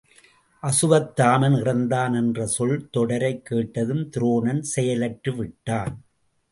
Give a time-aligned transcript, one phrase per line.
[0.63, 6.03] அசுவத்தாமன் இறந்தான் என்ற சொல் தொடரைக் கேட்டதும் துரோணன் செயலற்று விட்டான்.